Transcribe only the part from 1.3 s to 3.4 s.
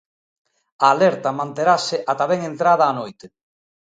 manterase ata ben entrada a noite.